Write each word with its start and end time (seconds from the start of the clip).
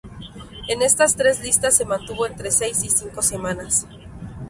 En 0.67 0.81
estas 0.81 1.15
tres 1.15 1.41
listas 1.43 1.77
se 1.77 1.85
mantuvo 1.85 2.25
entre 2.25 2.49
seis 2.49 2.83
y 2.83 2.89
cinco 2.89 3.21
semanas. 3.21 3.85